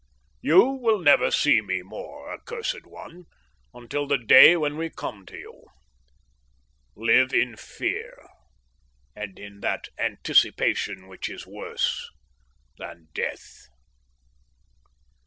[0.41, 3.25] "You will never see me more, accursed one,
[3.71, 5.65] until the day when we come for you.
[6.95, 8.27] Live in fear,
[9.15, 12.09] and in that anticipation which is worse
[12.79, 13.67] than death."